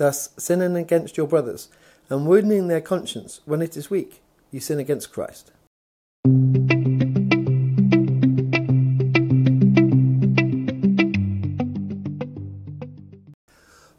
thus 0.00 0.30
sinning 0.38 0.76
against 0.76 1.18
your 1.18 1.26
brothers 1.26 1.68
and 2.08 2.26
wounding 2.26 2.68
their 2.68 2.80
conscience 2.80 3.42
when 3.44 3.60
it 3.60 3.76
is 3.76 3.90
weak, 3.90 4.22
you 4.50 4.58
sin 4.58 4.78
against 4.78 5.12
Christ. 5.12 5.52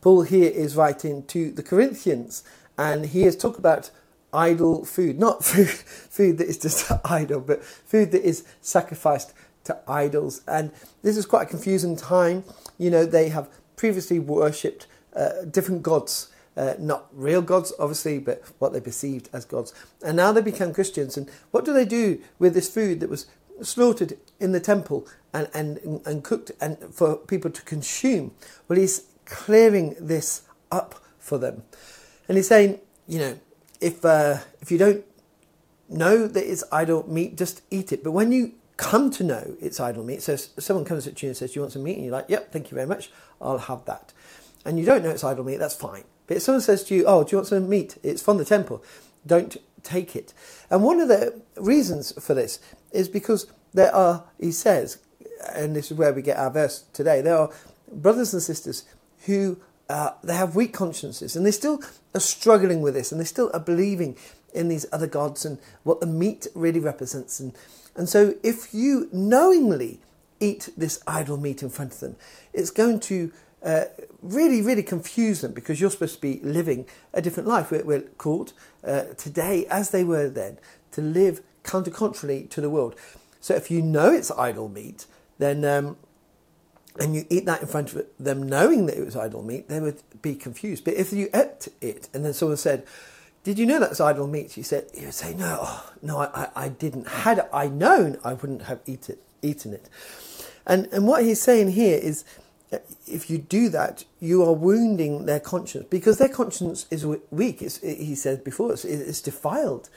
Paul 0.00 0.22
here 0.22 0.52
is 0.52 0.76
writing 0.76 1.24
to 1.24 1.50
the 1.50 1.64
Corinthians 1.64 2.44
and 2.78 3.06
he 3.06 3.24
is 3.24 3.36
talking 3.36 3.58
about 3.58 3.90
idol 4.32 4.84
food, 4.84 5.18
not 5.18 5.44
food, 5.44 5.68
food 5.68 6.38
that 6.38 6.46
is 6.46 6.58
just 6.58 6.92
idol, 7.04 7.40
but 7.40 7.64
food 7.64 8.12
that 8.12 8.22
is 8.22 8.44
sacrificed 8.60 9.32
to 9.64 9.76
idols. 9.88 10.42
And 10.46 10.70
this 11.02 11.16
is 11.16 11.26
quite 11.26 11.48
a 11.48 11.50
confusing 11.50 11.96
time. 11.96 12.44
You 12.78 12.92
know, 12.92 13.04
they 13.04 13.30
have 13.30 13.48
previously 13.74 14.20
worshipped 14.20 14.86
uh, 15.18 15.44
different 15.50 15.82
gods. 15.82 16.32
Uh, 16.56 16.74
not 16.78 17.06
real 17.12 17.40
gods, 17.40 17.72
obviously, 17.78 18.18
but 18.18 18.42
what 18.58 18.72
they 18.72 18.80
perceived 18.80 19.28
as 19.32 19.44
gods. 19.44 19.72
And 20.04 20.16
now 20.16 20.32
they 20.32 20.40
become 20.40 20.74
Christians. 20.74 21.16
And 21.16 21.30
what 21.52 21.64
do 21.64 21.72
they 21.72 21.84
do 21.84 22.20
with 22.40 22.54
this 22.54 22.68
food 22.68 22.98
that 23.00 23.08
was 23.08 23.26
slaughtered 23.62 24.18
in 24.40 24.52
the 24.52 24.60
temple 24.60 25.06
and, 25.32 25.48
and, 25.54 26.00
and 26.04 26.24
cooked 26.24 26.50
and 26.60 26.76
for 26.92 27.16
people 27.16 27.50
to 27.50 27.62
consume? 27.62 28.32
Well, 28.66 28.78
he's 28.78 29.04
clearing 29.24 29.94
this 30.00 30.42
up 30.72 30.96
for 31.18 31.38
them. 31.38 31.62
And 32.26 32.36
he's 32.36 32.48
saying, 32.48 32.80
you 33.06 33.18
know, 33.20 33.38
if, 33.80 34.04
uh, 34.04 34.38
if 34.60 34.72
you 34.72 34.78
don't 34.78 35.04
know 35.88 36.26
that 36.26 36.50
it's 36.50 36.64
idol 36.72 37.08
meat, 37.08 37.36
just 37.36 37.62
eat 37.70 37.92
it. 37.92 38.02
But 38.02 38.12
when 38.12 38.32
you 38.32 38.52
come 38.76 39.10
to 39.12 39.24
know 39.24 39.56
it's 39.60 39.80
idol 39.80 40.04
meat, 40.04 40.22
so 40.22 40.36
someone 40.36 40.84
comes 40.84 41.06
at 41.06 41.22
you 41.22 41.28
and 41.28 41.36
says, 41.36 41.52
Do 41.52 41.58
you 41.58 41.62
want 41.62 41.72
some 41.72 41.82
meat? 41.82 41.96
And 41.96 42.04
you're 42.04 42.12
like, 42.12 42.26
Yep, 42.28 42.52
thank 42.52 42.70
you 42.70 42.74
very 42.74 42.86
much, 42.86 43.10
I'll 43.40 43.58
have 43.58 43.84
that. 43.86 44.12
And 44.64 44.78
you 44.78 44.84
don't 44.84 45.02
know 45.02 45.10
it's 45.10 45.24
idol 45.24 45.44
meat, 45.44 45.58
that's 45.58 45.74
fine. 45.74 46.04
But 46.26 46.38
if 46.38 46.42
someone 46.42 46.60
says 46.60 46.84
to 46.84 46.94
you, 46.94 47.04
Oh, 47.06 47.24
do 47.24 47.32
you 47.32 47.38
want 47.38 47.48
some 47.48 47.68
meat? 47.68 47.98
It's 48.02 48.22
from 48.22 48.38
the 48.38 48.44
temple, 48.44 48.82
don't 49.26 49.56
take 49.82 50.14
it. 50.16 50.34
And 50.70 50.82
one 50.82 51.00
of 51.00 51.08
the 51.08 51.40
reasons 51.56 52.12
for 52.22 52.34
this 52.34 52.60
is 52.92 53.08
because 53.08 53.46
there 53.74 53.94
are, 53.94 54.24
he 54.38 54.52
says, 54.52 54.98
and 55.54 55.74
this 55.74 55.90
is 55.90 55.96
where 55.96 56.12
we 56.12 56.22
get 56.22 56.36
our 56.36 56.50
verse 56.50 56.84
today, 56.92 57.20
there 57.20 57.36
are 57.36 57.50
brothers 57.90 58.32
and 58.32 58.42
sisters 58.42 58.84
who 59.26 59.58
uh, 59.88 60.10
they 60.22 60.34
have 60.34 60.54
weak 60.54 60.72
consciences 60.72 61.34
and 61.36 61.46
they 61.46 61.50
still 61.50 61.82
are 62.14 62.20
struggling 62.20 62.82
with 62.82 62.94
this 62.94 63.12
and 63.12 63.20
they 63.20 63.24
still 63.24 63.50
are 63.54 63.60
believing 63.60 64.16
in 64.54 64.68
these 64.68 64.86
other 64.92 65.06
gods 65.06 65.44
and 65.44 65.58
what 65.82 66.00
the 66.00 66.06
meat 66.06 66.46
really 66.54 66.80
represents. 66.80 67.40
And, 67.40 67.54
and 67.96 68.08
so 68.08 68.34
if 68.42 68.74
you 68.74 69.08
knowingly 69.12 70.00
eat 70.40 70.70
this 70.76 71.02
idol 71.06 71.36
meat 71.36 71.62
in 71.62 71.70
front 71.70 71.92
of 71.92 72.00
them, 72.00 72.16
it's 72.52 72.70
going 72.70 73.00
to 73.00 73.32
uh, 73.62 73.84
really, 74.22 74.62
really 74.62 74.82
confuse 74.82 75.40
them 75.40 75.52
because 75.52 75.80
you're 75.80 75.90
supposed 75.90 76.14
to 76.16 76.20
be 76.20 76.40
living 76.42 76.86
a 77.12 77.20
different 77.20 77.48
life. 77.48 77.70
We're, 77.70 77.84
we're 77.84 78.00
called 78.00 78.52
uh, 78.84 79.02
today, 79.16 79.66
as 79.66 79.90
they 79.90 80.04
were 80.04 80.28
then, 80.28 80.58
to 80.92 81.00
live 81.00 81.42
counter 81.62 81.90
contrary 81.90 82.46
to 82.50 82.60
the 82.60 82.70
world. 82.70 82.94
So 83.40 83.54
if 83.54 83.70
you 83.70 83.82
know 83.82 84.10
it's 84.12 84.30
idol 84.30 84.68
meat, 84.68 85.06
then 85.38 85.64
um, 85.64 85.96
and 86.98 87.14
you 87.14 87.24
eat 87.30 87.46
that 87.46 87.60
in 87.60 87.68
front 87.68 87.92
of 87.92 88.06
them 88.18 88.42
knowing 88.42 88.86
that 88.86 88.96
it 88.96 89.04
was 89.04 89.16
idol 89.16 89.42
meat, 89.42 89.68
they 89.68 89.80
would 89.80 90.02
be 90.20 90.34
confused. 90.34 90.84
But 90.84 90.94
if 90.94 91.12
you 91.12 91.28
ate 91.32 91.68
it 91.80 92.08
and 92.12 92.24
then 92.24 92.32
someone 92.32 92.56
said, 92.56 92.84
did 93.44 93.58
you 93.58 93.66
know 93.66 93.78
that's 93.78 94.00
idol 94.00 94.26
meat? 94.26 94.56
You 94.56 94.62
said, 94.62 94.90
you 94.94 95.06
would 95.06 95.14
say, 95.14 95.34
no, 95.34 95.58
oh, 95.62 95.92
no, 96.02 96.18
I, 96.18 96.48
I 96.56 96.68
didn't. 96.68 97.06
Had 97.08 97.48
I 97.52 97.68
known, 97.68 98.18
I 98.24 98.34
wouldn't 98.34 98.62
have 98.62 98.80
eat 98.84 99.08
it, 99.08 99.22
eaten 99.42 99.72
it. 99.72 99.88
And, 100.66 100.86
and 100.92 101.06
what 101.06 101.24
he's 101.24 101.40
saying 101.40 101.72
here 101.72 101.98
is, 101.98 102.24
if 103.06 103.30
you 103.30 103.38
do 103.38 103.68
that, 103.70 104.04
you 104.20 104.42
are 104.44 104.52
wounding 104.52 105.26
their 105.26 105.40
conscience 105.40 105.86
because 105.88 106.18
their 106.18 106.28
conscience 106.28 106.86
is 106.90 107.06
weak. 107.30 107.62
It's, 107.62 107.78
he 107.78 108.14
said 108.14 108.44
before, 108.44 108.72
it's, 108.72 108.84
it's 108.84 109.20
defiled. 109.20 109.88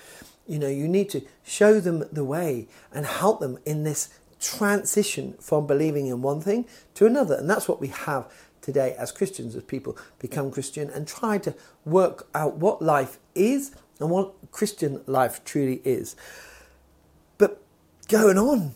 You 0.47 0.59
know, 0.59 0.67
you 0.67 0.87
need 0.87 1.09
to 1.11 1.21
show 1.43 1.79
them 1.79 2.05
the 2.11 2.23
way 2.23 2.67
and 2.93 3.05
help 3.05 3.39
them 3.39 3.57
in 3.65 3.83
this 3.83 4.09
transition 4.39 5.35
from 5.39 5.67
believing 5.67 6.07
in 6.07 6.21
one 6.21 6.41
thing 6.41 6.65
to 6.95 7.05
another. 7.05 7.35
And 7.35 7.49
that's 7.49 7.67
what 7.67 7.79
we 7.79 7.87
have 7.87 8.31
today 8.61 8.95
as 8.97 9.11
Christians, 9.11 9.55
as 9.55 9.63
people 9.63 9.97
become 10.19 10.51
Christian 10.51 10.89
and 10.89 11.07
try 11.07 11.37
to 11.39 11.53
work 11.85 12.27
out 12.33 12.55
what 12.55 12.81
life 12.81 13.19
is 13.35 13.71
and 13.99 14.09
what 14.09 14.33
Christian 14.51 15.01
life 15.05 15.43
truly 15.43 15.81
is. 15.83 16.15
But 17.37 17.61
going 18.07 18.37
on, 18.37 18.75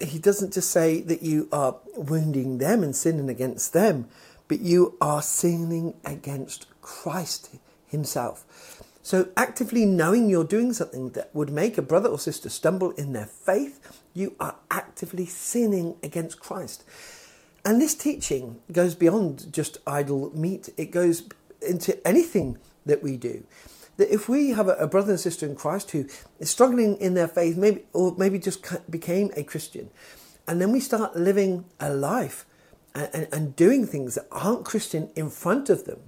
he 0.00 0.18
doesn't 0.18 0.54
just 0.54 0.70
say 0.70 1.00
that 1.02 1.22
you 1.22 1.48
are 1.52 1.76
wounding 1.96 2.58
them 2.58 2.82
and 2.82 2.94
sinning 2.94 3.28
against 3.28 3.72
them, 3.72 4.08
but 4.48 4.60
you 4.60 4.96
are 5.00 5.22
sinning 5.22 5.94
against 6.04 6.66
Christ 6.80 7.50
himself. 7.86 8.82
So, 9.04 9.28
actively 9.36 9.84
knowing 9.84 10.30
you're 10.30 10.44
doing 10.44 10.72
something 10.72 11.10
that 11.10 11.34
would 11.34 11.50
make 11.50 11.76
a 11.76 11.82
brother 11.82 12.08
or 12.08 12.18
sister 12.18 12.48
stumble 12.48 12.92
in 12.92 13.12
their 13.12 13.26
faith, 13.26 14.02
you 14.14 14.36
are 14.38 14.54
actively 14.70 15.26
sinning 15.26 15.96
against 16.04 16.38
Christ. 16.38 16.84
And 17.64 17.80
this 17.80 17.94
teaching 17.94 18.60
goes 18.70 18.94
beyond 18.94 19.52
just 19.52 19.78
idol 19.86 20.30
meat, 20.36 20.68
it 20.76 20.92
goes 20.92 21.28
into 21.60 22.06
anything 22.06 22.58
that 22.86 23.02
we 23.02 23.16
do. 23.16 23.44
That 23.98 24.12
if 24.12 24.28
we 24.28 24.50
have 24.50 24.68
a, 24.68 24.86
brother 24.86 25.12
and 25.12 25.20
sister 25.20 25.46
in 25.46 25.54
Christ 25.54 25.90
who 25.90 26.06
is 26.38 26.50
struggling 26.50 26.96
in 26.96 27.14
their 27.14 27.28
faith, 27.28 27.56
maybe 27.56 27.82
or 27.92 28.14
maybe 28.16 28.38
just 28.38 28.64
became 28.90 29.30
a 29.36 29.42
Christian, 29.42 29.90
and 30.46 30.60
then 30.60 30.72
we 30.72 30.80
start 30.80 31.16
living 31.16 31.64
a 31.78 31.92
life 31.92 32.46
and, 32.94 33.10
and, 33.12 33.28
and 33.32 33.56
doing 33.56 33.86
things 33.86 34.14
that 34.14 34.26
aren't 34.32 34.64
Christian 34.64 35.10
in 35.14 35.30
front 35.30 35.68
of 35.70 35.84
them, 35.84 36.00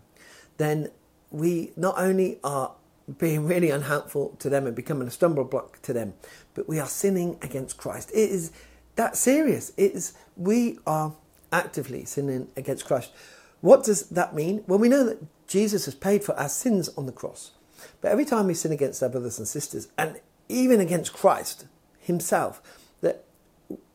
then 0.56 0.89
we 1.31 1.73
not 1.77 1.94
only 1.99 2.39
are 2.43 2.73
being 3.19 3.47
really 3.47 3.71
unhelpful 3.71 4.37
to 4.39 4.49
them 4.49 4.67
and 4.67 4.75
becoming 4.75 5.09
a 5.09 5.11
stumble 5.11 5.44
block 5.44 5.81
to 5.83 5.93
them, 5.93 6.15
but 6.55 6.69
we 6.69 6.78
are 6.78 6.87
sinning 6.87 7.39
against 7.43 7.77
Christ. 7.77 8.11
It 8.11 8.31
is 8.31 8.50
that 8.97 9.17
serious. 9.17 9.73
It 9.77 9.93
is 9.93 10.15
we 10.37 10.78
are 10.87 11.15
actively 11.53 12.05
sinning 12.05 12.49
against 12.56 12.87
Christ. 12.87 13.12
What 13.61 13.84
does 13.84 14.09
that 14.11 14.34
mean? 14.34 14.65
Well, 14.67 14.78
we 14.78 14.89
know 14.89 15.05
that 15.05 15.25
Jesus 15.47 15.84
has 15.87 15.94
paid 15.94 16.25
for 16.25 16.39
our 16.39 16.49
sins 16.49 16.91
on 16.97 17.06
the 17.06 17.12
cross. 17.12 17.53
But 18.00 18.12
every 18.12 18.25
time 18.25 18.47
we 18.47 18.55
sin 18.55 18.72
against 18.72 19.03
our 19.03 19.09
brothers 19.09 19.39
and 19.39 19.49
sisters, 19.49 19.89
and 19.99 20.21
even 20.49 20.81
against 20.81 21.12
Christ 21.12 21.67
Himself, 21.99 22.62
that 23.00 23.25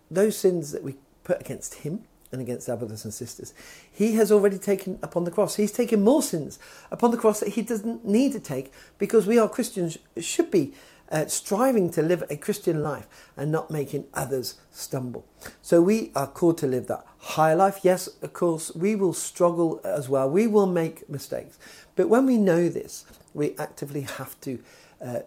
those 0.09 0.37
sins 0.37 0.71
that 0.71 0.83
we 0.83 0.95
put 1.23 1.41
against 1.41 1.75
Him 1.75 2.03
and 2.31 2.41
against 2.41 2.69
our 2.69 2.77
brothers 2.77 3.05
and 3.05 3.13
sisters, 3.13 3.53
He 3.91 4.13
has 4.13 4.31
already 4.31 4.57
taken 4.57 4.99
upon 5.01 5.23
the 5.23 5.31
cross. 5.31 5.55
He's 5.55 5.71
taken 5.71 6.03
more 6.03 6.21
sins 6.21 6.59
upon 6.91 7.11
the 7.11 7.17
cross 7.17 7.39
that 7.39 7.49
He 7.49 7.61
doesn't 7.61 8.05
need 8.05 8.33
to 8.33 8.39
take 8.39 8.71
because 8.97 9.25
we 9.25 9.39
are 9.39 9.49
Christians, 9.49 9.97
should 10.17 10.51
be 10.51 10.73
uh, 11.11 11.25
striving 11.27 11.89
to 11.91 12.01
live 12.01 12.23
a 12.29 12.37
Christian 12.37 12.83
life 12.83 13.07
and 13.35 13.51
not 13.51 13.71
making 13.71 14.05
others 14.13 14.55
stumble. 14.71 15.25
So 15.61 15.81
we 15.81 16.11
are 16.15 16.27
called 16.27 16.57
to 16.59 16.67
live 16.67 16.87
that 16.87 17.05
high 17.19 17.53
life. 17.53 17.79
Yes, 17.83 18.07
of 18.21 18.33
course, 18.33 18.73
we 18.75 18.95
will 18.95 19.13
struggle 19.13 19.81
as 19.83 20.07
well. 20.09 20.29
We 20.29 20.47
will 20.47 20.67
make 20.67 21.09
mistakes. 21.09 21.57
But 21.95 22.09
when 22.09 22.25
we 22.25 22.37
know 22.37 22.69
this, 22.69 23.05
we 23.33 23.55
actively 23.57 24.01
have 24.01 24.39
to 24.41 24.59
uh, 25.03 25.19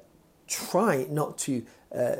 try 0.52 1.06
not 1.08 1.38
to 1.38 1.64
uh, 1.94 2.16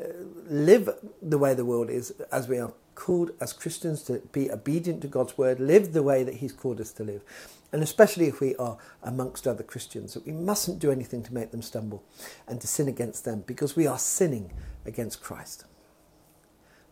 live 0.49 0.89
the 1.21 1.39
way 1.39 1.55
the 1.55 1.65
world 1.65 1.91
is 1.91 2.11
as 2.31 2.49
we 2.49 2.59
are 2.59 2.73
called 2.95 3.31
as 3.41 3.53
Christians 3.53 4.03
to 4.03 4.19
be 4.33 4.51
obedient 4.51 5.03
to 5.03 5.09
God's 5.09 5.37
word, 5.39 5.61
live 5.61 5.93
the 5.93 6.03
way 6.03 6.23
that 6.25 6.35
He's 6.35 6.53
called 6.53 6.81
us 6.81 6.93
to 6.93 7.05
live 7.05 7.23
and 7.73 7.83
especially 7.83 8.27
if 8.27 8.41
we 8.41 8.55
are 8.57 8.77
amongst 9.03 9.49
other 9.49 9.63
Christians, 9.63 10.13
that 10.15 10.27
we 10.27 10.33
mustn't 10.33 10.79
do 10.79 10.93
anything 10.93 11.23
to 11.23 11.35
make 11.35 11.51
them 11.51 11.63
stumble 11.63 12.05
and 12.47 12.61
to 12.61 12.67
sin 12.67 12.87
against 12.87 13.25
them 13.25 13.43
because 13.47 13.75
we 13.75 13.87
are 13.87 13.99
sinning 13.99 14.53
against 14.85 15.23
Christ. 15.23 15.65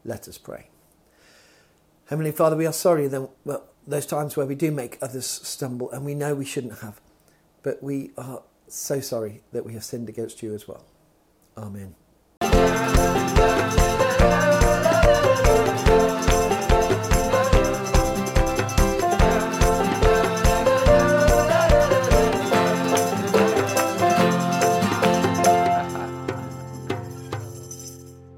Let 0.04 0.26
us 0.26 0.38
pray. 0.38 0.68
Heavenly 2.06 2.32
Father, 2.32 2.56
we 2.56 2.66
are 2.66 2.72
sorry 2.72 3.06
that 3.08 3.28
well, 3.44 3.64
those 3.86 4.06
times 4.06 4.36
where 4.36 4.46
we 4.46 4.54
do 4.54 4.70
make 4.70 4.98
others 5.02 5.26
stumble 5.26 5.90
and 5.90 6.04
we 6.04 6.14
know 6.14 6.34
we 6.34 6.46
shouldn't 6.46 6.80
have, 6.80 7.00
but 7.62 7.82
we 7.82 8.12
are 8.16 8.42
so 8.66 9.00
sorry 9.00 9.42
that 9.52 9.66
we 9.66 9.74
have 9.74 9.84
sinned 9.84 10.08
against 10.08 10.42
you 10.42 10.54
as 10.54 10.66
well. 10.66 10.84
Amen. 11.56 13.19